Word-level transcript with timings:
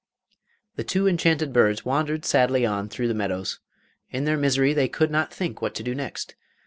The 0.77 0.83
two 0.83 1.07
enchanted 1.07 1.53
birds 1.53 1.85
wandered 1.85 2.25
sadly 2.25 2.65
on 2.65 2.89
through 2.89 3.07
the 3.07 3.13
meadows. 3.13 3.59
In 4.09 4.23
their 4.23 4.35
misery 4.35 4.73
they 4.73 4.87
could 4.87 5.11
not 5.11 5.31
think 5.31 5.61
what 5.61 5.75
to 5.75 5.83
do 5.83 5.93
next. 5.93 6.33